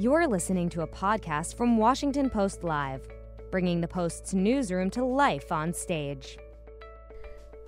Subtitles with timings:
[0.00, 3.08] You're listening to a podcast from Washington Post Live,
[3.50, 6.38] bringing the Post's newsroom to life on stage.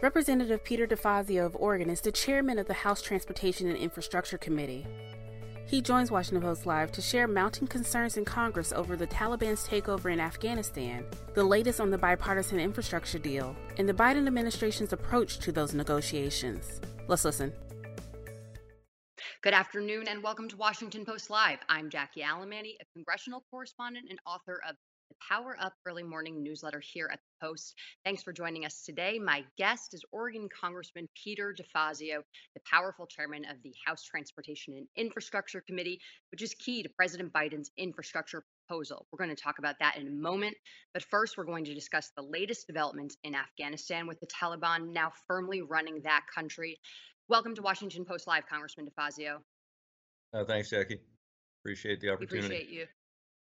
[0.01, 4.87] Representative Peter DeFazio of Oregon is the chairman of the House Transportation and Infrastructure Committee.
[5.67, 10.13] He joins Washington Post Live to share mounting concerns in Congress over the Taliban's takeover
[10.13, 11.05] in Afghanistan,
[11.35, 16.81] the latest on the bipartisan infrastructure deal, and the Biden administration's approach to those negotiations.
[17.09, 17.53] Let's listen.
[19.43, 21.61] Good afternoon and welcome to Washington Post Live.
[21.67, 24.77] I'm Jackie Alemany, a congressional correspondent and author of
[25.09, 27.75] the Power Up Early Morning newsletter here at the Post.
[28.05, 29.19] Thanks for joining us today.
[29.19, 32.21] My guest is Oregon Congressman Peter DeFazio,
[32.55, 36.01] the powerful chairman of the House Transportation and Infrastructure Committee,
[36.33, 39.07] which is key to President Biden's infrastructure proposal.
[39.11, 40.55] We're going to talk about that in a moment.
[40.93, 45.13] But first, we're going to discuss the latest developments in Afghanistan with the Taliban now
[45.27, 46.79] firmly running that country.
[47.31, 49.37] Welcome to Washington Post Live, Congressman DeFazio.
[50.35, 50.99] Uh, thanks, Jackie.
[51.63, 52.47] Appreciate the We opportunity.
[52.47, 52.87] appreciate you.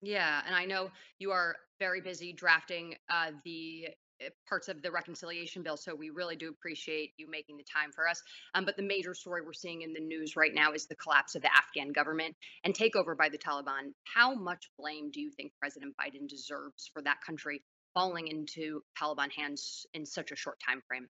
[0.04, 3.88] Yeah, and I know you are very busy drafting uh, the
[4.24, 7.92] uh, parts of the reconciliation bill, so we really do appreciate you making the time
[7.92, 8.22] for us.
[8.54, 11.34] Um, but the major story we're seeing in the news right now is the collapse
[11.34, 13.92] of the Afghan government and takeover by the Taliban.
[14.04, 17.64] How much blame do you think President Biden deserves for that country
[17.96, 21.08] falling into Taliban hands in such a short time frame?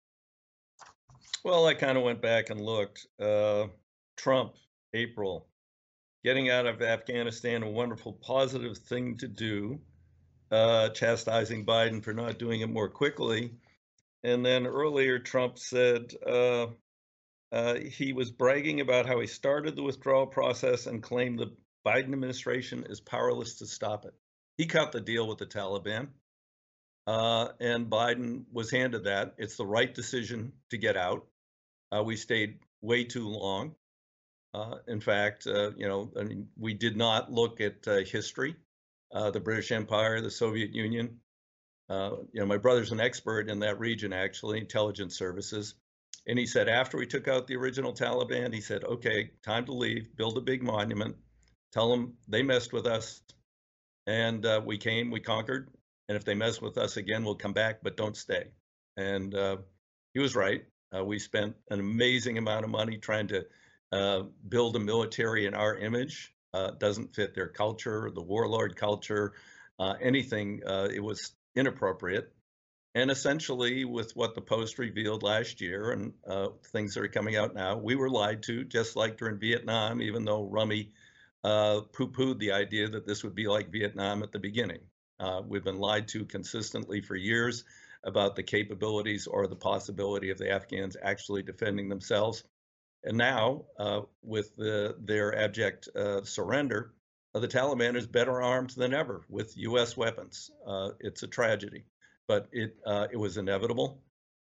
[1.44, 3.06] Well, I kind of went back and looked.
[3.20, 3.66] Uh,
[4.16, 4.54] Trump,
[4.94, 5.48] April,
[6.24, 9.80] getting out of Afghanistan, a wonderful positive thing to do,
[10.50, 13.52] uh, chastising Biden for not doing it more quickly.
[14.22, 16.66] And then earlier, Trump said uh,
[17.50, 22.12] uh, he was bragging about how he started the withdrawal process and claimed the Biden
[22.12, 24.14] administration is powerless to stop it.
[24.56, 26.08] He cut the deal with the Taliban.
[27.06, 29.34] Uh, and Biden was handed that.
[29.39, 31.27] It's the right decision to get out.
[31.91, 33.75] Uh, we stayed way too long.
[34.55, 38.55] Uh, in fact, uh, you know, I mean, we did not look at uh, history,
[39.12, 41.20] uh, the British Empire, the Soviet Union.
[41.89, 45.74] you know, my brother's an expert in that region, actually, intelligence services.
[46.27, 49.73] And he said, after we took out the original Taliban, he said, okay, time to
[49.73, 51.17] leave, build a big monument,
[51.73, 53.20] tell them they messed with us.
[54.07, 55.70] And we came, we conquered,
[56.08, 58.48] and if they mess with us again, we'll come back, but don't stay.
[58.96, 59.58] And uh,
[60.14, 60.64] he was right.
[60.95, 63.46] Uh, we spent an amazing amount of money trying to
[63.92, 66.35] uh, build a military in our image.
[66.79, 69.33] doesn't fit their culture, the warlord culture,
[70.01, 70.61] anything.
[70.67, 72.33] it was inappropriate.
[72.95, 76.12] And essentially, with what the Post revealed last year and
[76.73, 80.27] things that are coming out now, we were lied to, just like during Vietnam, even
[80.27, 80.92] though Rummy
[81.45, 84.80] uh, poo pooed the idea that this would be like Vietnam at the beginning.
[85.22, 87.62] Uh, we've been lied to consistently for years
[88.02, 92.42] about the capabilities or the possibility of the Afghans actually defending themselves.
[93.05, 96.92] And now, uh, with the, their abject uh, surrender,
[97.34, 99.96] uh, the Taliban is better armed than ever with U.S.
[99.96, 100.50] weapons.
[100.66, 101.84] Uh, it's a tragedy,
[102.27, 104.02] but it uh, it was inevitable.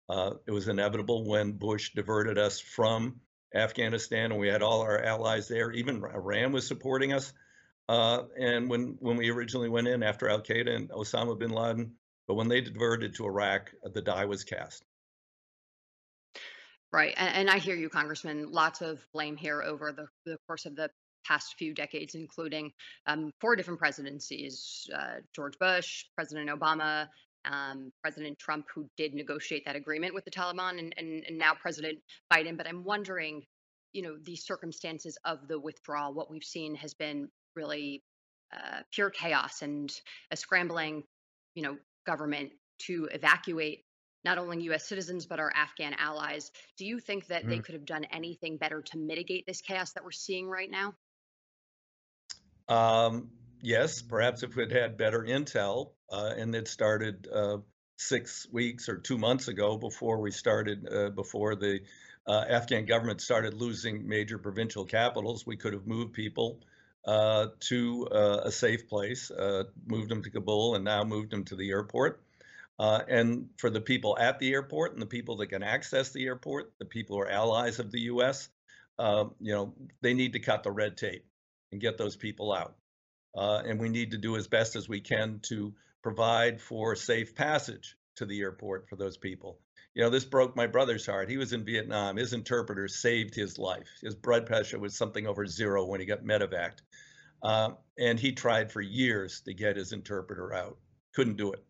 [0.09, 3.19] it was inevitable when Bush diverted us from
[3.53, 5.71] Afghanistan, and we had all our allies there.
[5.71, 7.33] Even Iran was supporting us.
[7.89, 11.93] Uh, and when when we originally went in after Al Qaeda and Osama bin Laden,
[12.27, 14.83] but when they diverted to Iraq, the die was cast.
[16.91, 18.51] Right, and, and I hear you, Congressman.
[18.51, 20.89] Lots of blame here over the, the course of the
[21.25, 22.71] past few decades, including
[23.05, 27.07] um, four different presidencies: uh, George Bush, President Obama,
[27.45, 31.53] um, President Trump, who did negotiate that agreement with the Taliban, and, and, and now
[31.53, 31.99] President
[32.33, 32.57] Biden.
[32.57, 33.43] But I'm wondering,
[33.93, 36.13] you know, the circumstances of the withdrawal.
[36.13, 38.01] What we've seen has been really
[38.53, 39.91] uh, pure chaos and
[40.31, 41.03] a scrambling,
[41.55, 41.75] you know,
[42.05, 43.83] government to evacuate
[44.23, 44.87] not only U.S.
[44.87, 46.51] citizens but our Afghan allies.
[46.77, 47.49] Do you think that mm-hmm.
[47.49, 50.93] they could have done anything better to mitigate this chaos that we're seeing right now?
[52.69, 53.31] Um,
[53.61, 57.57] yes, perhaps if we'd had better intel uh, and it started uh,
[57.97, 61.79] six weeks or two months ago before we started, uh, before the
[62.27, 66.59] uh, Afghan government started losing major provincial capitals, we could have moved people
[67.07, 71.45] uh, to uh, a safe place, uh, moved them to Kabul, and now moved them
[71.45, 72.21] to the airport.
[72.79, 76.25] Uh, and for the people at the airport and the people that can access the
[76.25, 78.49] airport, the people who are allies of the U.S.,
[78.99, 81.25] um, you know, they need to cut the red tape
[81.71, 82.75] and get those people out.
[83.35, 85.73] Uh, and we need to do as best as we can to
[86.03, 89.59] provide for safe passage to the airport for those people.
[89.93, 91.29] You know, this broke my brother's heart.
[91.29, 92.17] He was in Vietnam.
[92.17, 93.89] His interpreter saved his life.
[94.01, 96.81] His blood pressure was something over zero when he got medevaced.
[97.43, 100.77] Uh, and he tried for years to get his interpreter out.
[101.15, 101.63] Couldn't do it.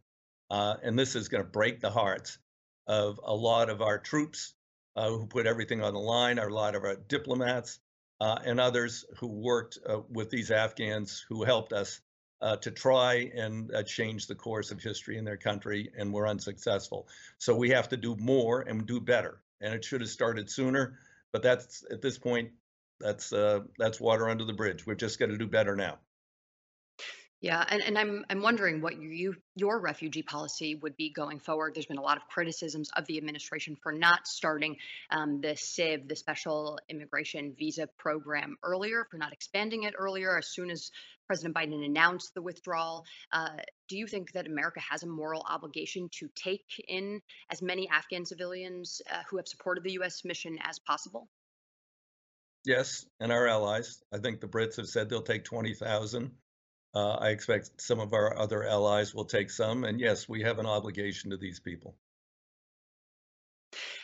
[0.49, 2.39] Uh, and this is going to break the hearts
[2.87, 4.53] of a lot of our troops
[4.95, 7.79] uh, who put everything on the line, a lot of our diplomats.
[8.19, 12.01] uh, and others who worked uh, with these Afghans who helped us
[12.41, 17.07] uh, to try and change the course of history in their country and were unsuccessful.
[17.39, 19.41] So we have to do more and do better.
[19.59, 20.99] And it should have started sooner,
[21.31, 22.51] but that's at this point,
[22.99, 24.85] that's uh, that's water under the bridge.
[24.85, 25.99] We've just got to do better now.
[27.39, 31.75] Yeah, and, and I'm I'm wondering what you your refugee policy would be going forward.
[31.75, 34.77] There's been a lot of criticisms of the administration for not starting
[35.11, 40.35] um, the SIV, the Special Immigration Visa Program, earlier, for not expanding it earlier.
[40.35, 40.89] As soon as
[41.27, 43.57] President Biden announced the withdrawal, uh,
[43.87, 47.21] do you think that America has a moral obligation to take in
[47.51, 50.25] as many Afghan civilians uh, who have supported the U.S.
[50.25, 51.29] mission as possible?
[52.67, 54.03] Yes, and our allies.
[54.11, 56.31] I think the Brits have said they'll take 20,000.
[56.93, 59.85] Uh, I expect some of our other allies will take some.
[59.85, 61.95] And yes, we have an obligation to these people.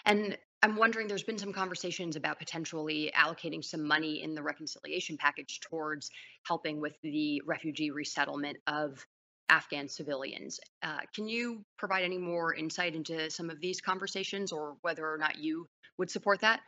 [0.05, 5.17] And I'm wondering, there's been some conversations about potentially allocating some money in the reconciliation
[5.17, 6.09] package towards
[6.47, 9.05] helping with the refugee resettlement of
[9.49, 10.61] Afghan civilians.
[10.81, 15.17] Uh, can you provide any more insight into some of these conversations or whether or
[15.17, 15.67] not you
[15.97, 16.61] would support that?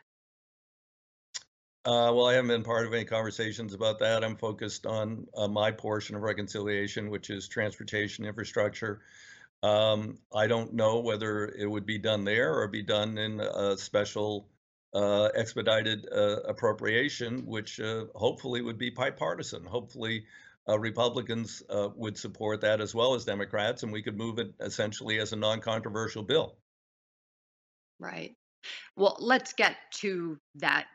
[1.86, 4.24] Uh, well, I haven't been part of any conversations about that.
[4.24, 9.02] I'm focused on uh, my portion of reconciliation, which is transportation infrastructure.
[9.62, 13.76] Um, I don't know whether it would be done there or be done in a
[13.76, 14.48] special
[14.94, 19.64] uh, expedited uh, appropriation, which uh, hopefully would be bipartisan.
[19.64, 20.24] Hopefully,
[20.68, 21.62] uh, Republicans
[21.94, 25.36] would support that as well as Democrats, and we could move it essentially as a
[25.36, 26.56] non controversial bill.
[28.00, 28.34] Right.
[28.96, 30.86] Well, let's get to that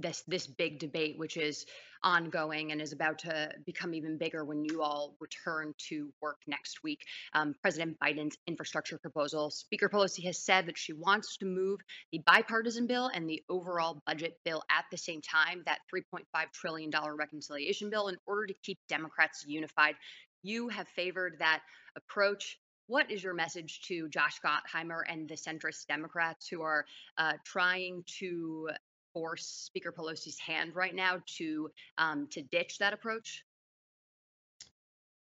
[0.00, 1.66] this this big debate, which is
[2.02, 6.82] ongoing and is about to become even bigger when you all return to work next
[6.82, 7.04] week.
[7.34, 9.50] Um, President Biden's infrastructure proposal.
[9.50, 11.80] Speaker Pelosi has said that she wants to move
[12.12, 16.90] the bipartisan bill and the overall budget bill at the same time, that $3.5 trillion
[17.14, 19.94] reconciliation bill, in order to keep Democrats unified.
[20.42, 21.60] You have favored that
[21.96, 22.58] approach.
[22.86, 26.84] What is your message to Josh Gottheimer and the centrist Democrats who are
[27.18, 28.70] uh, trying to
[29.12, 33.44] force Speaker Pelosi's hand right now to um, to ditch that approach?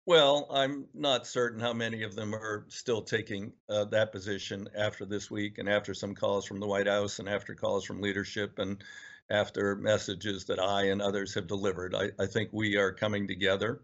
[0.06, 5.06] Well, I'm not certain how many of them are still taking uh, that position after
[5.06, 8.58] this week, and after some calls from the White House, and after calls from leadership,
[8.58, 8.84] and
[9.30, 11.94] after messages that I and others have delivered.
[11.94, 13.82] I, I think we are coming together.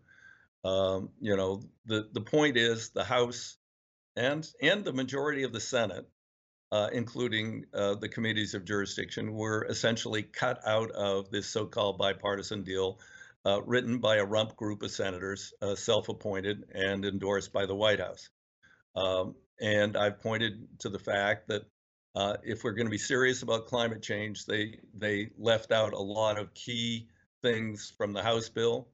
[0.64, 3.58] Um, you know, the the point is the House
[4.16, 6.10] and and the majority of the Senate
[6.72, 12.64] uh, including uh, the committees of jurisdiction, were essentially cut out of this so-called bipartisan
[12.64, 13.00] deal
[13.46, 18.00] uh, written by a rump group of senators, uh, self-appointed and endorsed by the White
[18.00, 18.30] House.
[18.96, 21.62] Um, and I've pointed to the fact that
[22.16, 26.02] uh, if we're going to be serious about climate change, they they left out a
[26.02, 27.08] lot of key
[27.42, 28.88] things from the House bill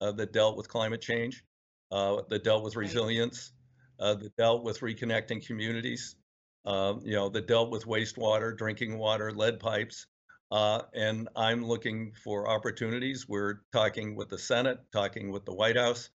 [0.00, 1.44] uh, that dealt with climate change,
[1.90, 3.52] that dealt with resilience,
[3.98, 6.16] that dealt with reconnecting communities,
[6.64, 10.06] uh, you know, that dealt with wastewater, drinking water, lead pipes.
[10.50, 13.28] Uh, and I'm looking for opportunities.
[13.28, 16.10] We're talking with the Senate, talking with the White House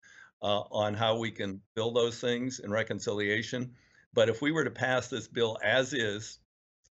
[0.43, 3.75] uh, on how we can build those things in reconciliation.
[4.13, 6.39] But if we were to pass this bill as is,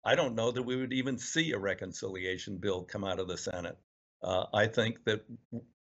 [0.03, 3.37] I don't know that we would even see a reconciliation bill come out of the
[3.37, 3.77] Senate.
[4.23, 5.23] Uh, I think that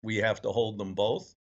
[0.02, 1.34] we have to hold them both.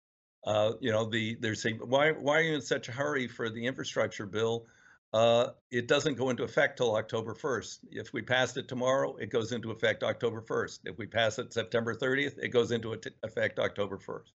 [0.44, 3.50] Uh, you know, the they're saying why why are you in such a hurry for
[3.50, 4.66] the infrastructure bill?
[5.12, 7.78] Uh, it doesn't go into effect till October 1st.
[7.90, 10.80] If we passed it tomorrow, it goes into effect October 1st.
[10.84, 14.30] If we pass it September 30th, it goes into effect October 1st.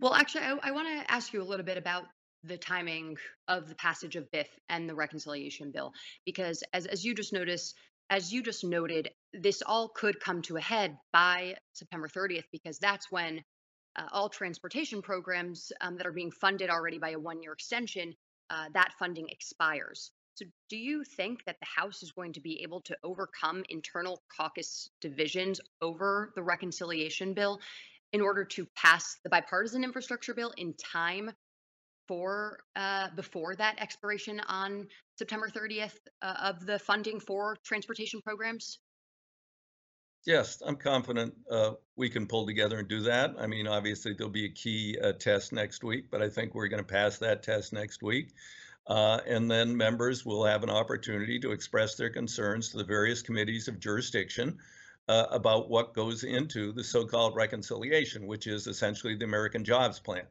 [0.00, 2.04] Well, actually, I, I want to ask you a little bit about
[2.44, 3.16] the timing
[3.48, 5.92] of the passage of BIF and the reconciliation bill,
[6.24, 7.74] because as, as you just noticed,
[8.08, 12.78] as you just noted, this all could come to a head by September 30th, because
[12.78, 13.42] that's when
[13.96, 18.14] uh, all transportation programs um, that are being funded already by a one year extension
[18.50, 20.10] uh, that funding expires.
[20.34, 24.22] So, do you think that the House is going to be able to overcome internal
[24.36, 27.58] caucus divisions over the reconciliation bill
[28.12, 31.30] in order to pass the bipartisan infrastructure bill in time
[32.06, 34.86] for uh, before that expiration on
[35.18, 38.78] September 30th uh, of the funding for transportation programs?
[40.26, 43.36] Yes, I'm confident uh, we can pull together and do that.
[43.38, 46.66] I mean, obviously, there'll be a key uh, test next week, but I think we're
[46.66, 48.32] going to pass that test next week.
[48.88, 53.22] Uh, and then members will have an opportunity to express their concerns to the various
[53.22, 54.58] committees of jurisdiction
[55.08, 60.00] uh, about what goes into the so called reconciliation, which is essentially the American Jobs
[60.00, 60.24] Plan.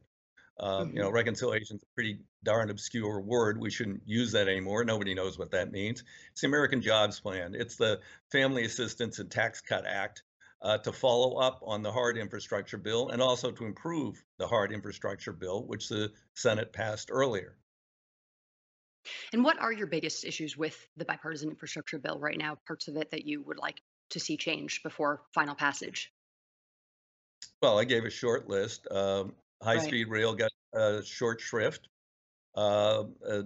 [0.58, 1.12] Um, You know, Mhm.
[1.12, 3.58] reconciliation is a pretty darn obscure word.
[3.60, 4.84] We shouldn't use that anymore.
[4.84, 6.02] Nobody knows what that means.
[6.32, 7.54] It's the American Jobs Plan.
[7.54, 8.00] It's the
[8.32, 10.24] Family Assistance and Tax Cut Act
[10.62, 14.72] uh, to follow up on the hard infrastructure bill and also to improve the hard
[14.72, 17.58] infrastructure bill, which the Senate passed earlier.
[19.32, 22.56] And what are your biggest issues with the bipartisan infrastructure bill right now?
[22.66, 26.12] Parts of it that you would like to see change before final passage?
[27.60, 28.90] Well, I gave a short list.
[28.90, 29.34] Um,
[29.64, 29.78] Right.
[29.78, 31.88] high-speed rail got uh, short shrift.
[32.54, 33.42] Uh, uh,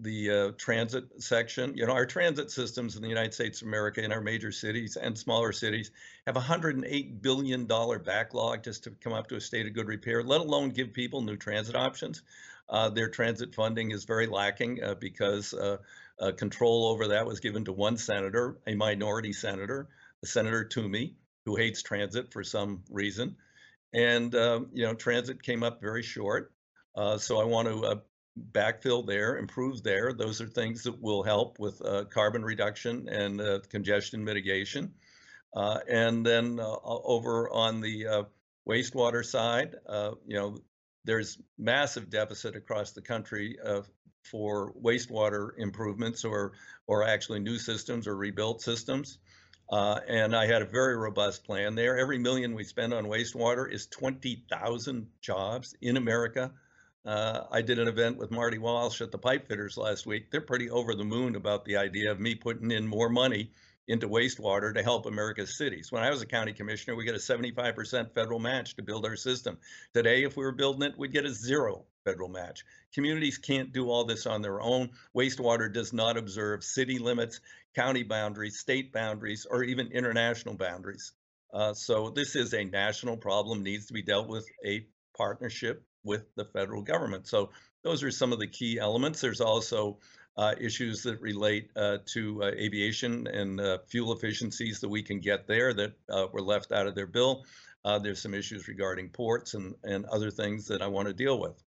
[0.00, 4.02] the uh, transit section, you know, our transit systems in the United States of America
[4.02, 5.90] in our major cities and smaller cities
[6.26, 10.22] have a $108 billion backlog just to come up to a state of good repair,
[10.22, 12.22] let alone give people new transit options.
[12.68, 15.78] Uh, their transit funding is very lacking uh, because uh,
[16.20, 19.88] uh, control over that was given to one senator, a minority senator,
[20.24, 21.14] Senator Toomey,
[21.44, 23.36] who hates transit for some reason.
[23.92, 26.52] And, um, you know, transit came up very short.
[26.94, 27.94] Uh, so I want to uh,
[28.52, 30.12] backfill there, improve there.
[30.12, 34.94] Those are things that will help with uh, carbon reduction and uh, congestion mitigation.
[35.54, 38.26] Uh, and then uh, over on the
[38.68, 39.76] wastewater side,
[40.26, 40.58] you know,
[41.04, 43.58] there's massive deficit across the country
[44.30, 46.52] for wastewater improvements or
[46.86, 49.18] or actually new systems or rebuilt systems.
[49.70, 51.98] Uh, and I had a very robust plan there.
[51.98, 56.52] Every million we spend on wastewater is 20,000 jobs in America.
[57.04, 60.30] Uh, I did an event with Marty Walsh at the Pipe Fitters last week.
[60.30, 63.50] They're pretty over the moon about the idea of me putting in more money
[63.86, 65.90] into wastewater to help America's cities.
[65.90, 69.16] When I was a county commissioner, we get a 75% federal match to build our
[69.16, 69.58] system.
[69.94, 72.64] Today, if we were building it, we'd get a zero federal match.
[72.94, 74.90] Communities can't do all this on their own.
[75.14, 77.40] Wastewater does not observe city limits,
[77.74, 81.12] county boundaries, state boundaries, or even international boundaries.
[81.52, 84.86] Uh, so this is a national problem, needs to be dealt with a
[85.16, 87.26] partnership with the federal government.
[87.26, 87.50] So
[87.82, 89.20] those are some of the key elements.
[89.20, 89.98] There's also
[90.36, 95.20] uh, issues that relate uh, to uh, aviation and uh, fuel efficiencies that we can
[95.20, 97.44] get there that uh, were left out of their bill.
[97.84, 101.38] Uh, there's some issues regarding ports and, and other things that I want to deal
[101.38, 101.62] with.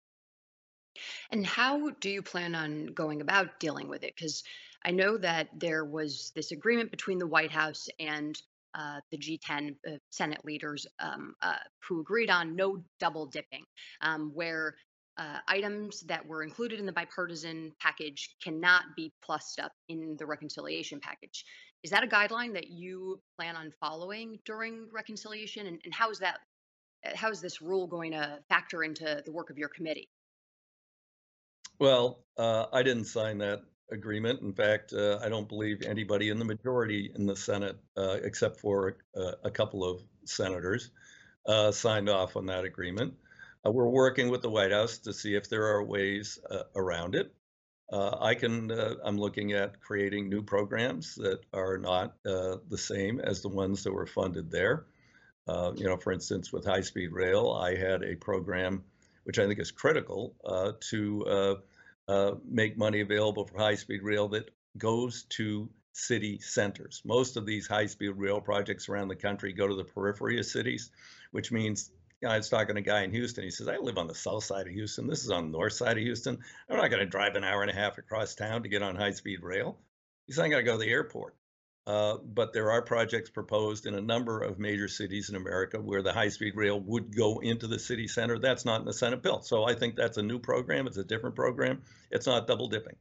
[1.30, 4.14] And how do you plan on going about dealing with it?
[4.16, 4.42] Because
[4.84, 8.40] I know that there was this agreement between the White House and
[8.74, 11.56] uh, the G10 uh, Senate leaders um, uh,
[11.88, 13.64] who agreed on no double dipping,
[14.00, 14.74] um, where
[15.18, 20.26] uh, items that were included in the bipartisan package cannot be plussed up in the
[20.26, 21.44] reconciliation package.
[21.82, 25.66] Is that a guideline that you plan on following during reconciliation?
[25.66, 26.38] And, and how is that?
[27.06, 30.08] uh, How is this rule going to factor into the work of your committee?
[31.80, 34.42] Well, uh, I didn't sign that agreement.
[34.42, 38.60] In fact, uh, I don't believe anybody in the majority in the Senate, uh, except
[38.60, 40.90] for uh, a couple of senators,
[41.46, 43.14] uh, signed off on that agreement.
[43.66, 46.38] Uh, we're working with the White House to see if there are ways
[46.76, 47.32] around it.
[47.92, 48.70] I can,
[49.02, 53.92] I'm looking at creating new programs that are not the same as the ones that
[53.92, 54.84] were funded there.
[55.48, 58.84] You know, for instance, with high speed rail, I had a program
[59.24, 60.36] which I think is critical
[60.90, 61.60] to
[62.10, 67.02] uh, make money available for high speed rail that goes to city centers.
[67.04, 70.46] Most of these high speed rail projects around the country go to the periphery of
[70.46, 70.90] cities,
[71.30, 71.90] which means
[72.20, 73.44] you know, I was talking to a guy in Houston.
[73.44, 75.06] He says, I live on the south side of Houston.
[75.06, 76.38] This is on the north side of Houston.
[76.68, 78.96] I'm not going to drive an hour and a half across town to get on
[78.96, 79.78] high speed rail.
[80.26, 81.36] He said, I got to go to the airport.
[81.86, 86.02] Uh, but there are projects proposed in a number of major cities in America where
[86.02, 88.38] the high speed rail would go into the city center.
[88.38, 89.42] That's not in the Senate bill.
[89.42, 90.86] So I think that's a new program.
[90.86, 91.82] It's a different program.
[92.10, 92.96] It's not double dipping.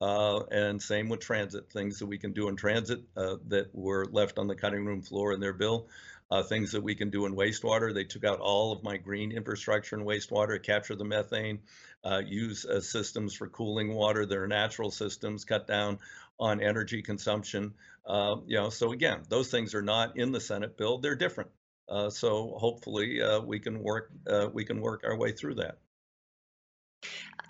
[0.00, 4.06] Uh, and same with transit, things that we can do in transit uh, that were
[4.06, 5.88] left on the cutting room floor in their bill.
[6.30, 7.94] Uh, things that we can do in wastewater.
[7.94, 11.60] They took out all of my green infrastructure in wastewater, capture the methane,
[12.02, 15.98] uh, use uh, systems for cooling water that are natural systems, cut down
[16.40, 17.74] on energy consumption.
[18.06, 20.98] Uh, you know, so again, those things are not in the Senate bill.
[20.98, 21.50] They're different.
[21.88, 25.78] Uh, so hopefully uh, we can work uh, we can work our way through that.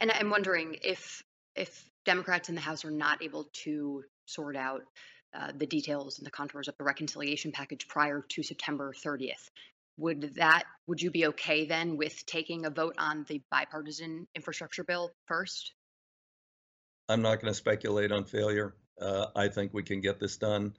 [0.01, 1.23] And I'm wondering if
[1.55, 4.83] if Democrats in the House are not able to sort out
[5.35, 9.51] uh, the details and the contours of the reconciliation package prior to September 30th,
[9.97, 14.85] would that would you be okay then with taking a vote on the bipartisan infrastructure
[14.85, 15.73] bill first?
[17.09, 18.75] I'm not going to speculate on failure.
[19.01, 20.75] Uh, I think we can get this done.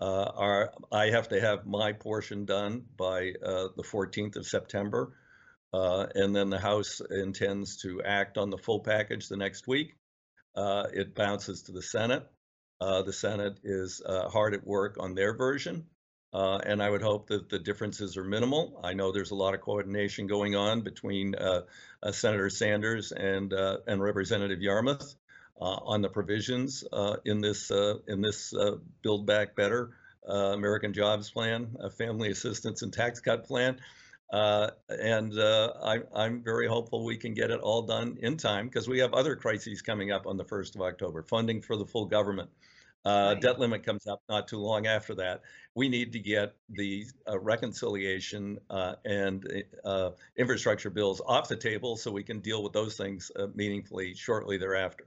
[0.00, 5.14] Uh, our, I have to have my portion done by uh, the 14th of September.
[5.72, 9.94] Uh, and then the House intends to act on the full package the next week.
[10.54, 12.26] Uh, it bounces to the Senate.
[12.80, 15.86] Uh, the Senate is hard at work on their version.
[16.32, 18.80] And I would hope that the differences are minimal.
[18.84, 21.34] I know there's a lot of coordination going on between
[22.10, 25.25] Senator Sanders and and Representative Yarmuth uh,
[25.58, 28.54] on the provisions uh, in this in this
[29.02, 29.90] Build Back Better
[30.28, 33.78] American Jobs Plan, Family Assistance and Tax Cut Plan.
[34.32, 38.98] and I, I'm very hopeful we can get it all done in time because we
[38.98, 42.50] have other crises coming up on the 1st of October, funding for the full government.
[43.06, 43.40] Uh, right.
[43.40, 45.42] Debt limit comes up not too long after that.
[45.76, 51.96] We need to get the uh, reconciliation uh, and uh, infrastructure bills off the table
[51.96, 55.06] so we can deal with those things uh, meaningfully shortly thereafter.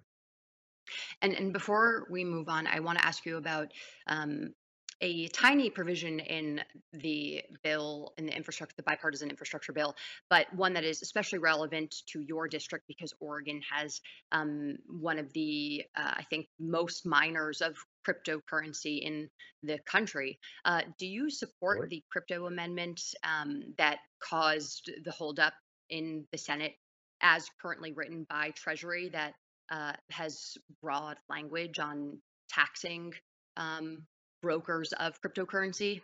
[1.22, 3.72] And and before we move on, I want to ask you about
[4.08, 4.53] um,
[5.01, 6.62] a tiny provision in
[6.93, 9.96] the bill, in the infrastructure, the bipartisan infrastructure bill,
[10.29, 15.31] but one that is especially relevant to your district because Oregon has um, one of
[15.34, 17.77] the, uh, I think, most miners of
[18.08, 19.29] cryptocurrency in
[19.63, 20.39] the country.
[20.65, 21.89] Uh, do you support right.
[21.89, 25.53] the crypto amendment um, that caused the holdup
[25.89, 26.74] in the Senate
[27.22, 29.34] as currently written by Treasury that
[29.71, 32.17] uh, has broad language on
[32.49, 33.13] taxing
[33.57, 34.03] um,
[34.41, 36.01] brokers of cryptocurrency?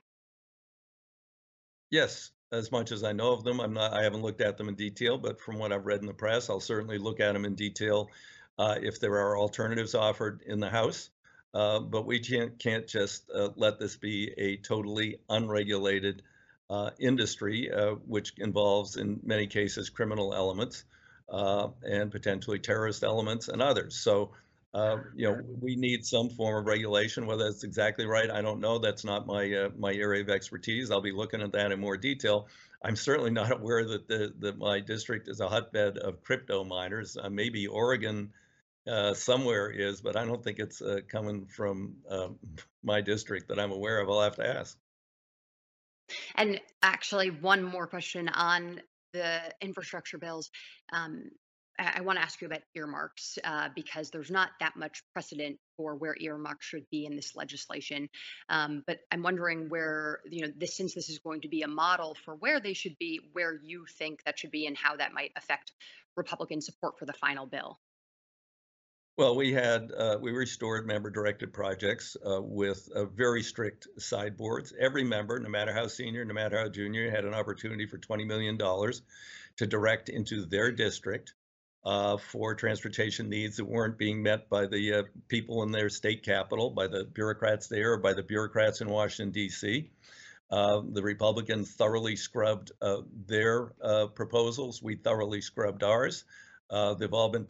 [1.92, 3.94] Yes, as much as I know of them, I'm not.
[3.94, 6.50] I haven't looked at them in detail, but from what I've read in the press,
[6.50, 8.10] I'll certainly look at them in detail
[8.58, 11.10] uh, if there are alternatives offered in the House.
[11.54, 16.22] Uh, but we can't can't just uh, let this be a totally unregulated
[16.70, 20.84] uh, industry, uh, which involves in many cases criminal elements
[21.30, 23.96] and potentially terrorist elements and others.
[23.96, 24.32] So
[24.76, 27.26] uh, you know, we need some form of regulation.
[27.26, 28.78] Whether that's exactly right, I don't know.
[28.78, 30.92] That's not my uh, my area of expertise.
[30.92, 32.50] I'll be looking at that in more detail.
[32.84, 37.16] I'm certainly not aware that the, that my district is a hotbed of crypto miners.
[37.16, 38.34] Uh, maybe Oregon
[38.86, 41.96] uh, somewhere is, but I don't think it's uh, coming from
[42.84, 44.10] my district that I'm aware of.
[44.10, 44.78] I'll have to ask.
[46.36, 48.82] And actually, one more question on
[49.16, 50.52] the infrastructure bills.
[50.92, 51.32] Um,
[51.78, 55.96] I, want to ask you about earmarks uh, because there's not that much precedent for
[55.96, 58.08] where earmarks should be in this legislation.
[58.50, 61.68] Um, but I'm wondering where, you know, this since this is going to be a
[61.68, 65.14] model for where they should be, where you think that should be and how that
[65.14, 65.74] might affect
[66.16, 67.78] Republican support for the final bill.
[69.18, 74.74] Well, we had uh, we restored member-directed projects uh, with very strict sideboards.
[74.78, 78.26] Every member, no matter how senior, no matter how junior, had an opportunity for twenty
[78.26, 79.02] million dollars
[79.56, 81.34] to direct into their district
[81.86, 86.24] uh, for transportation needs that weren't being met by the uh, people in their state
[86.24, 89.92] capital, by the bureaucrats there, or by the bureaucrats in Washington, D.C.
[90.52, 92.98] Uh, the Republicans thoroughly scrubbed uh,
[93.28, 94.84] their uh, proposals.
[94.84, 96.26] We thoroughly scrubbed ours.
[96.70, 97.48] Uh, they've all been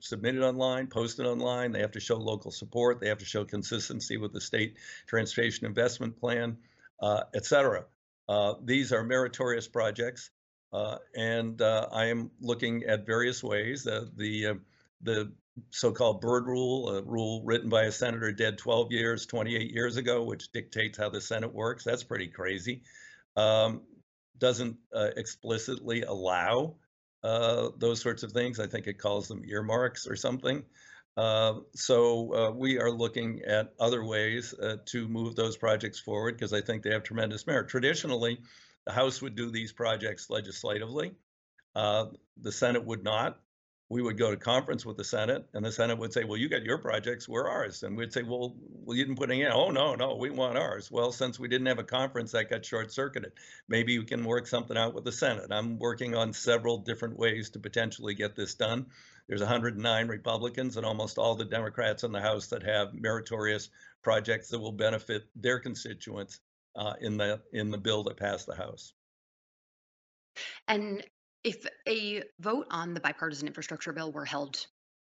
[0.00, 1.72] submitted online, posted online.
[1.72, 3.00] They have to show local support.
[3.00, 6.58] They have to show consistency with the state transportation investment plan,
[7.02, 7.84] et cetera.
[8.62, 10.30] these are meritorious projects.
[10.72, 13.86] Uh, and uh, I am looking at various ways.
[13.86, 14.54] Uh, the uh,
[15.02, 15.32] the
[15.70, 20.22] so-called Byrd rule, a rule written by a senator dead 12 years, 28 years ago,
[20.22, 21.84] which dictates how the Senate works.
[21.84, 22.82] That's pretty crazy.
[23.36, 23.82] Um,
[24.38, 26.76] doesn't uh, explicitly allow
[27.22, 28.58] uh, those sorts of things.
[28.60, 30.64] I think it calls them earmarks or something.
[31.16, 34.54] so we are looking at other ways
[34.86, 37.68] to move those projects forward because I think they have tremendous merit.
[37.68, 38.40] Traditionally,
[38.86, 41.12] the House would do these projects legislatively.
[41.74, 42.06] Uh,
[42.40, 43.38] the Senate would not.
[43.92, 46.48] We would go to conference with the Senate, and the Senate would say, "Well, you
[46.48, 49.52] got your projects, we're ours." And we'd say, "Well, well, you didn't put any in."
[49.52, 50.90] Oh no, no, we want ours.
[50.90, 53.32] Well, since we didn't have a conference, that got short-circuited.
[53.68, 55.52] Maybe we can work something out with the Senate.
[55.52, 58.86] I'm working on several different ways to potentially get this done.
[59.28, 63.68] There's 109 Republicans and almost all the Democrats in the House that have meritorious
[64.00, 66.40] projects that will benefit their constituents
[66.76, 68.94] uh, in the in the bill that passed the House.
[70.66, 71.04] And
[71.44, 74.66] if a vote on the bipartisan infrastructure bill were held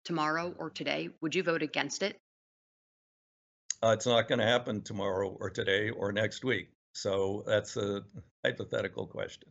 [0.04, 2.16] tomorrow or today, would you vote against it?
[3.82, 6.68] Uh, it's not going to happen tomorrow or today or next week.
[6.92, 8.02] So that's a
[8.44, 9.48] hypothetical question.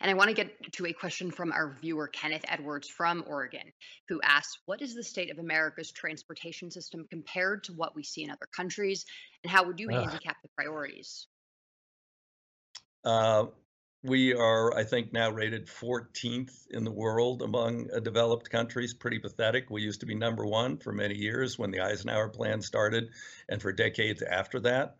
[0.00, 3.72] And I want to get to a question from our viewer, Kenneth Edwards from Oregon,
[4.08, 8.22] who asks What is the state of America's transportation system compared to what we see
[8.22, 9.04] in other countries?
[9.42, 11.26] And how would you uh, handicap the priorities?
[13.04, 13.46] Uh,
[14.04, 18.92] we are, I think, now rated 14th in the world among uh, developed countries.
[18.92, 19.70] Pretty pathetic.
[19.70, 23.08] We used to be number one for many years when the Eisenhower plan started,
[23.48, 24.96] and for decades after that.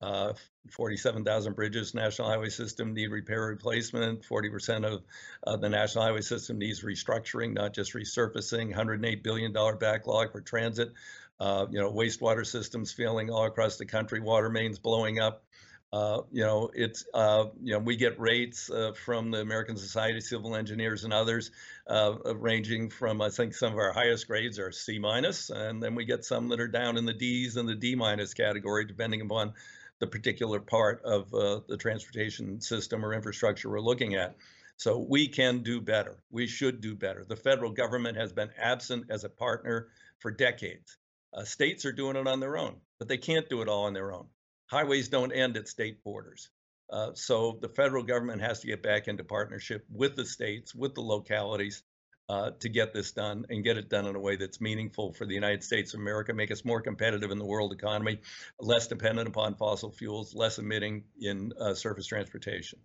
[0.00, 0.32] Uh,
[0.70, 4.22] 47,000 bridges, national highway system need repair replacement.
[4.22, 5.02] 40% of
[5.46, 8.66] uh, the national highway system needs restructuring, not just resurfacing.
[8.66, 10.92] 108 billion dollar backlog for transit.
[11.38, 15.45] Uh, you know, wastewater systems failing all across the country, water mains blowing up.
[15.92, 20.18] Uh, you know, it's uh, you know we get rates uh, from the American Society
[20.18, 21.52] of Civil Engineers and others,
[21.86, 25.94] uh, ranging from I think some of our highest grades are C minus, and then
[25.94, 29.20] we get some that are down in the D's and the D minus category, depending
[29.20, 29.54] upon
[30.00, 34.36] the particular part of uh, the transportation system or infrastructure we're looking at.
[34.76, 36.18] So we can do better.
[36.30, 37.24] We should do better.
[37.24, 40.98] The federal government has been absent as a partner for decades.
[41.32, 43.94] Uh, states are doing it on their own, but they can't do it all on
[43.94, 44.26] their own.
[44.66, 46.48] Highways don't end at state borders.
[46.90, 50.94] Uh, so the federal government has to get back into partnership with the states, with
[50.94, 51.82] the localities,
[52.28, 55.26] uh, to get this done and get it done in a way that's meaningful for
[55.26, 58.18] the United States of America, make us more competitive in the world economy,
[58.60, 62.80] less dependent upon fossil fuels, less emitting in uh, surface transportation.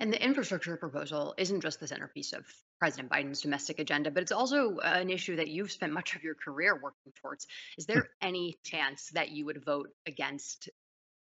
[0.00, 2.44] And the infrastructure proposal isn't just the centerpiece of
[2.78, 6.22] President Biden's domestic agenda, but it's also uh, an issue that you've spent much of
[6.22, 7.46] your career working towards.
[7.78, 7.92] Is hmm.
[7.92, 10.68] there any chance that you would vote against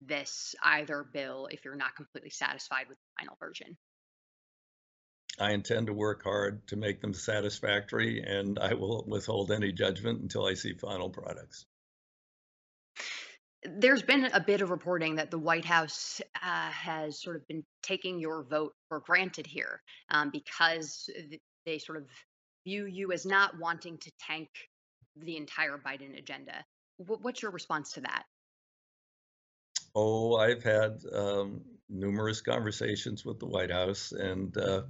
[0.02, 3.78] this either bill if you're not completely satisfied with the final version?
[5.40, 10.22] I intend to work hard to make them satisfactory, and I will withhold any judgment
[10.22, 11.66] until I see final products.
[13.64, 17.64] There's been a bit of reporting that the White House uh, has sort of been
[17.84, 21.10] taking your vote for granted here um, because
[21.66, 22.06] they sort of
[22.66, 24.50] view you as not wanting to tank
[25.18, 26.64] the entire Biden agenda.
[26.98, 28.24] What's your response to that?
[29.96, 34.84] Oh, I've had um, numerous conversations with the White House, and uh,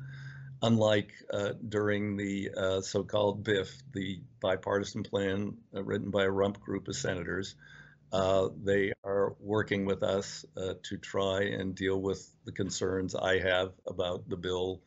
[0.62, 6.60] unlike uh, during the uh, so-called BIF, the bipartisan plan uh, written by a rump
[6.60, 7.56] group of senators,
[8.12, 13.40] uh, they are working with us uh, to try and deal with the concerns I
[13.40, 14.82] have about the bill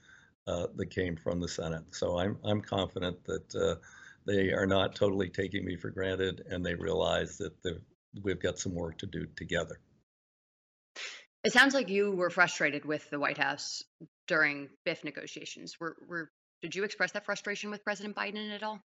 [0.46, 1.94] uh, that came from the Senate.
[1.94, 3.78] So I'm I'm confident that
[4.26, 7.54] they are not totally taking me for granted, and they realize that
[8.22, 9.78] we've got some work to do together.
[11.44, 13.82] It sounds like you were frustrated with the White House
[14.28, 15.78] during BIF negotiations.
[15.80, 16.30] Were, were
[16.62, 18.80] did you express that frustration with President Biden at all?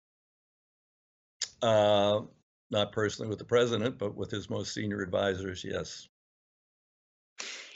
[2.70, 6.09] Not personally with the president, but with his most senior advisors, yes.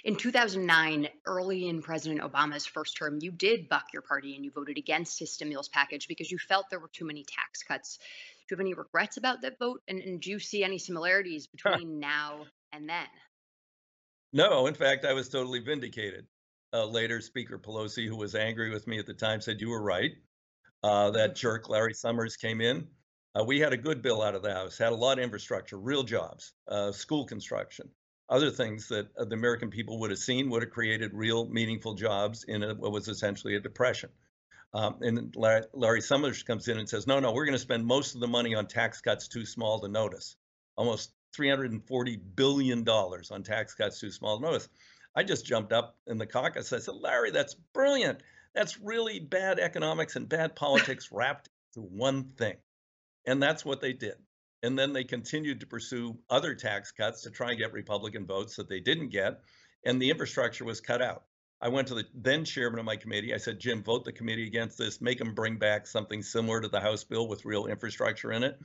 [0.03, 4.51] In 2009, early in President Obama's first term, you did buck your party and you
[4.51, 7.99] voted against his stimulus package because you felt there were too many tax cuts.
[7.99, 9.83] Do you have any regrets about that vote?
[9.89, 13.07] And, and do you see any similarities between now and then?
[14.33, 16.27] No, in fact, I was totally vindicated.
[16.73, 19.83] Uh, later, Speaker Pelosi, who was angry with me at the time, said, You were
[19.83, 20.13] right.
[20.83, 22.87] Uh, that jerk Larry Summers came in.
[23.39, 25.79] Uh, we had a good bill out of the House, had a lot of infrastructure,
[25.79, 27.89] real jobs, uh, school construction,
[28.29, 31.95] other things that uh, the American people would have seen would have created real, meaningful
[31.95, 34.11] jobs in a, what was essentially a depression.
[34.73, 37.85] Um, and Larry, Larry Summers comes in and says, No, no, we're going to spend
[37.85, 40.37] most of the money on tax cuts too small to notice.
[40.77, 44.69] Almost $340 billion on tax cuts too small to notice.
[45.15, 46.73] I just jumped up in the caucus.
[46.73, 48.23] I said, Larry, that's brilliant.
[48.55, 52.57] That's really bad economics and bad politics wrapped into one thing.
[53.31, 54.17] And that's what they did.
[54.65, 58.57] And then they continued to pursue other tax cuts to try and get Republican votes
[58.57, 59.39] that they didn't get.
[59.87, 61.23] And the infrastructure was cut out.
[61.61, 63.33] I went to the then chairman of my committee.
[63.33, 65.01] I said, Jim, vote the committee against this.
[65.01, 68.59] Make them bring back something similar to the House bill with real infrastructure in it.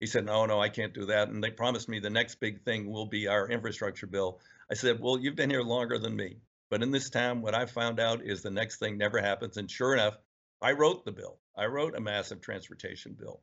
[0.00, 1.30] He said, no, no, I can't do that.
[1.30, 4.38] And they promised me the next big thing will be our infrastructure bill.
[4.70, 6.40] I said, well, you've been here longer than me.
[6.68, 9.56] But in this town, what I found out is the next thing never happens.
[9.56, 10.18] And sure enough,
[10.60, 11.38] I wrote the bill.
[11.56, 13.40] I wrote a massive transportation bill.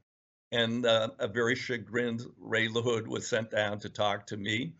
[0.51, 4.73] And uh, a very chagrined Ray LaHood was sent down to talk to me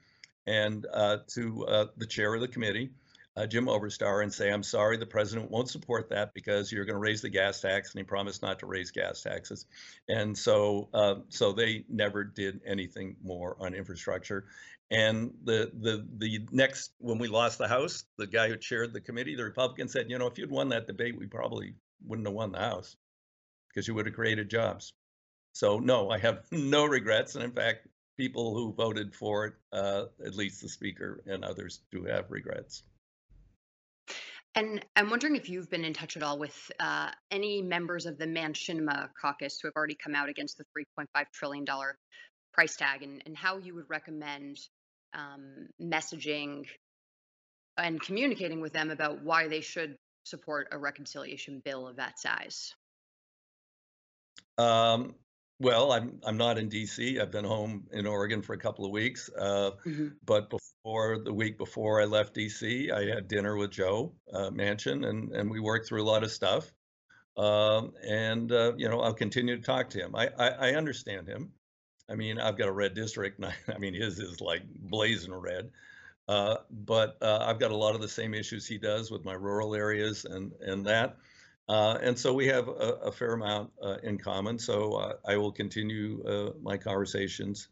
[0.46, 2.92] and uh, to uh, the chair of the committee
[3.38, 6.96] uh, Jim Oberstar and say, I'm sorry, the president won't support that because you're going
[6.96, 9.68] to raise the gas tax, and he promised not to raise gas taxes.
[10.10, 14.46] And so, uh, so they never did anything more on infrastructure.
[14.90, 19.02] And the the the next when we lost the House, the guy who chaired the
[19.02, 22.34] committee, the Republican, said, you know, if you'd won that debate, we probably wouldn't have
[22.34, 22.96] won the House
[23.68, 24.94] because you would have created jobs.
[25.58, 30.04] So no, I have no regrets, and in fact, people who voted for it, uh,
[30.24, 32.84] at least the speaker and others, do have regrets.
[34.54, 38.20] And I'm wondering if you've been in touch at all with uh, any members of
[38.20, 40.66] the Machinima caucus who have already come out against the
[41.00, 41.66] $3.5 trillion
[42.54, 44.60] price tag and, and how you would recommend
[45.16, 46.66] um, messaging
[47.78, 52.76] and communicating with them about why they should support a reconciliation bill of that size.
[54.60, 55.16] Um,
[55.60, 57.20] well, I'm I'm not in D.C.
[57.20, 59.30] I've been home in Oregon for a couple of weeks.
[59.38, 60.10] Uh, mm-hmm.
[60.26, 65.08] But before the week before I left D.C., I had dinner with Joe uh, Manchin,
[65.08, 66.72] and and we worked through a lot of stuff.
[67.38, 70.16] Um, and uh, you know, I'll continue to talk to him.
[70.16, 71.52] I, I, I understand him.
[72.10, 75.34] I mean, I've got a red district, and I, I mean his is like blazing
[75.34, 75.72] red.
[76.28, 79.34] Uh, but uh, I've got a lot of the same issues he does with my
[79.34, 81.18] rural areas and and that.
[81.70, 82.72] Uh, and so we have a,
[83.04, 84.58] a fair amount uh, in common.
[84.58, 87.68] So uh, I will continue uh, my conversations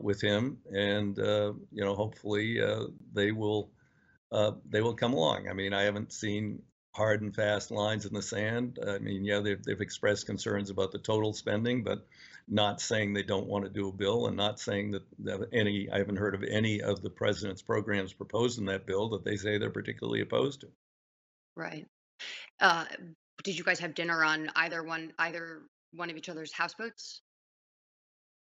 [0.00, 2.60] with him, and you know, hopefully
[3.12, 3.70] they will
[4.70, 5.48] they will come along.
[5.48, 6.62] I mean, I haven't seen
[6.96, 8.78] hard and fast lines in the sand.
[8.86, 12.06] I mean, yeah, they've, they've expressed concerns about the total spending, but
[12.48, 15.90] not saying they don't want to do a bill and not saying that, that any,
[15.92, 19.36] I haven't heard of any of the president's programs proposed in that bill that they
[19.36, 20.68] say they're particularly opposed to.
[21.54, 21.86] Right.
[22.60, 22.84] Uh,
[23.44, 27.22] did you guys have dinner on either one, either one of each other's houseboats?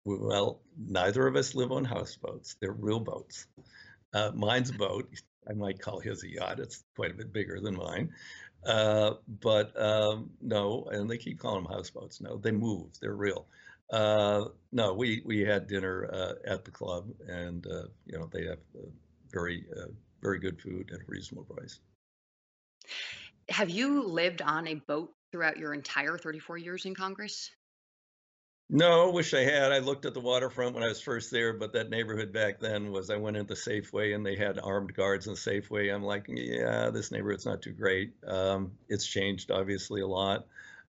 [0.04, 2.56] Well, neither of us live on houseboats.
[2.60, 3.46] They're real boats.
[4.14, 5.08] Uh, mine's a boat.
[5.48, 6.60] I might call his a yacht.
[6.60, 8.12] It's quite a bit bigger than mine.
[8.64, 12.20] Uh, but um, no, and they keep calling them houseboats.
[12.20, 12.90] No, they move.
[13.00, 13.46] They're real.
[13.90, 18.44] Uh, no, we we had dinner uh, at the club, and uh, you know they
[18.46, 18.58] have
[19.30, 19.86] very uh,
[20.20, 21.78] very good food at a reasonable price.
[23.48, 27.50] Have you lived on a boat throughout your entire 34 years in Congress?
[28.68, 29.70] No, wish I had.
[29.70, 32.90] I looked at the waterfront when I was first there, but that neighborhood back then
[32.90, 35.94] was I went into Safeway and they had armed guards in Safeway.
[35.94, 38.14] I'm like, yeah, this neighborhood's not too great.
[38.26, 40.46] Um, it's changed obviously a lot.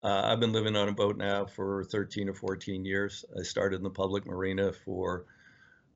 [0.05, 3.25] Uh, I've been living on a boat now for 13 or 14 years.
[3.37, 5.25] I started in the public marina for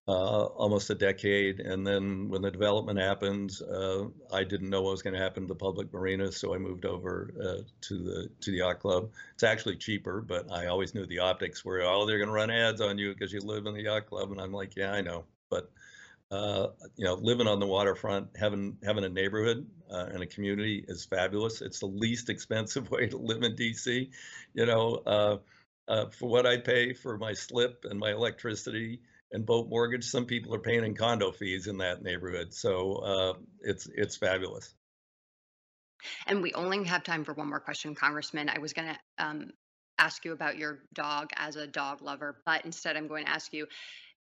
[0.09, 1.61] uh, almost a decade.
[1.61, 5.42] And then when the development happened, uh, I didn't know what was going to happen
[5.42, 9.11] to the public marina, so I moved over uh, to the to the yacht club.
[9.35, 12.51] It's actually cheaper, but I always knew the optics were oh they're going to run
[12.51, 15.03] ads on you because you live in the yacht club, and I'm like yeah I
[15.03, 15.71] know, but
[16.31, 20.87] uh, you know living on the waterfront, having having a neighborhood uh, and a community
[20.88, 21.61] is fabulous.
[21.61, 24.09] It's the least expensive way to live in DC,
[24.55, 25.03] you know.
[25.07, 25.37] Uh,
[26.11, 29.01] for what I pay for my slip and my electricity,
[29.33, 30.05] and boat mortgage.
[30.05, 34.75] Some people are paying in condo fees in that neighborhood, so uh, it's it's fabulous.
[36.27, 38.49] And we only have time for one more question, Congressman.
[38.49, 39.51] I was going to um,
[39.99, 43.53] ask you about your dog as a dog lover, but instead I'm going to ask
[43.53, 43.67] you,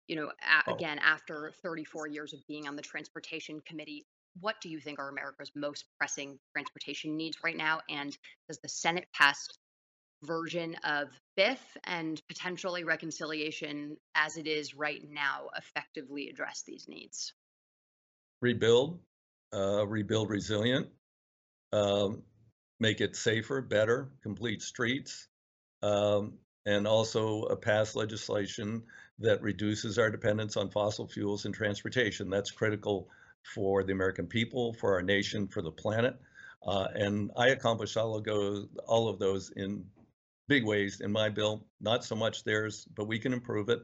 [0.07, 0.73] you know, a- oh.
[0.73, 4.05] again after 34 years of being on the Transportation Committee.
[4.39, 7.81] What do you think are America's most pressing transportation needs right now?
[7.89, 8.15] And
[8.47, 9.47] does the Senate pass
[10.23, 17.33] version of BIF and potentially reconciliation as it is right now effectively address these needs?
[18.41, 18.99] Rebuild,
[19.53, 20.87] uh, rebuild resilient,
[21.73, 22.23] um,
[22.79, 25.27] make it safer, better, complete streets,
[25.81, 26.33] um,
[26.65, 28.83] and also pass legislation
[29.19, 32.29] that reduces our dependence on fossil fuels in transportation.
[32.29, 33.09] That's critical
[33.55, 36.15] for the American people, for our nation, for the planet.
[36.65, 39.85] Uh, and I accomplished all of those in
[40.47, 43.81] big ways in my bill, not so much theirs, but we can improve it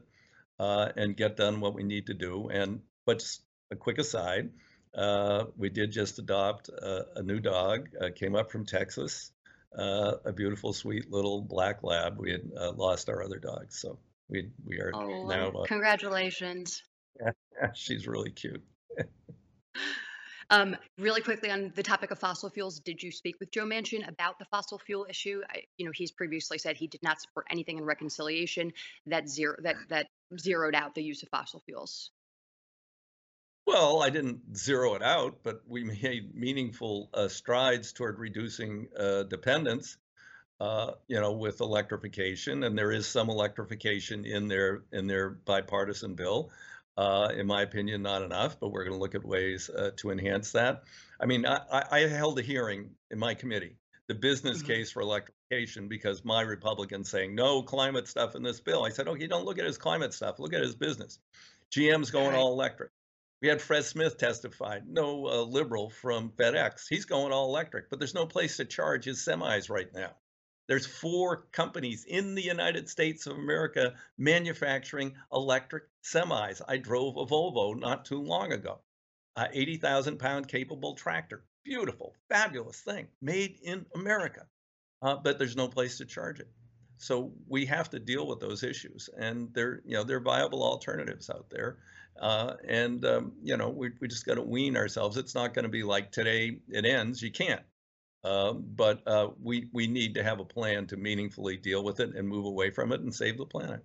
[0.58, 2.48] uh, and get done what we need to do.
[2.48, 4.50] And but just a quick aside,
[4.96, 9.32] uh, we did just adopt a, a new dog, uh, came up from Texas,
[9.78, 12.18] uh, a beautiful, sweet little black lab.
[12.18, 13.98] We had uh, lost our other dog, so
[14.28, 15.48] we we are oh, now.
[15.48, 16.82] Uh, congratulations.
[17.20, 18.62] Yeah, she's really cute.
[20.50, 24.06] Um, really quickly on the topic of fossil fuels, did you speak with Joe Manchin
[24.08, 25.42] about the fossil fuel issue?
[25.50, 28.72] I, you know, he's previously said he did not support anything in reconciliation
[29.06, 32.10] that zero that that zeroed out the use of fossil fuels.
[33.66, 39.24] Well, I didn't zero it out, but we made meaningful uh, strides toward reducing uh,
[39.24, 39.96] dependence.
[40.60, 46.14] Uh, you know, with electrification, and there is some electrification in their in their bipartisan
[46.14, 46.48] bill.
[46.96, 50.10] Uh, in my opinion, not enough, but we're going to look at ways uh, to
[50.10, 50.84] enhance that.
[51.20, 53.76] I mean, I, I, held a hearing in my committee,
[54.06, 54.68] the business mm-hmm.
[54.68, 58.84] case for electrification, because my Republicans saying no climate stuff in this bill.
[58.84, 61.18] I said, okay, don't look at his climate stuff, look at his business.
[61.72, 62.38] GM's going right.
[62.38, 62.92] all electric.
[63.42, 66.86] We had Fred Smith testified, no uh, liberal from FedEx.
[66.88, 70.12] He's going all electric, but there's no place to charge his semis right now.
[70.66, 76.60] There's four companies in the United States of America manufacturing electric semis.
[76.68, 78.80] I drove a Volvo not too long ago,
[79.36, 81.44] a 80,000 pound capable tractor.
[81.64, 84.46] Beautiful, fabulous thing made in America,
[85.02, 86.50] uh, but there's no place to charge it.
[86.98, 90.62] So we have to deal with those issues, and there, you know, there are viable
[90.62, 91.78] alternatives out there,
[92.20, 95.16] uh, and um, you know, we we just got to wean ourselves.
[95.16, 97.22] It's not going to be like today it ends.
[97.22, 97.62] You can't.
[98.22, 102.14] Um, but uh, we we need to have a plan to meaningfully deal with it
[102.14, 103.84] and move away from it and save the planet.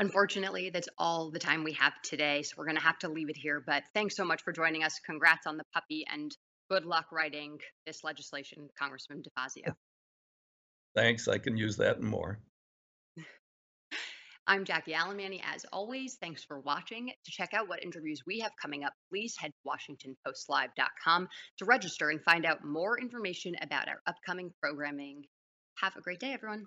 [0.00, 3.30] Unfortunately, that's all the time we have today, so we're going to have to leave
[3.30, 3.60] it here.
[3.64, 5.00] But thanks so much for joining us.
[5.04, 6.30] Congrats on the puppy, and
[6.70, 9.74] good luck writing this legislation, Congressman DeFazio.
[10.94, 11.26] Thanks.
[11.26, 12.38] I can use that and more.
[14.46, 15.40] I'm Jackie Alemany.
[15.44, 17.08] As always, thanks for watching.
[17.08, 22.08] To check out what interviews we have coming up, please head to WashingtonPostLive.com to register
[22.10, 25.24] and find out more information about our upcoming programming.
[25.82, 26.66] Have a great day, everyone.